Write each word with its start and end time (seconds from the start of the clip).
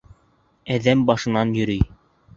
Әҙәм 0.77 1.05
башынан 1.11 1.55
йөрөй. 1.59 1.87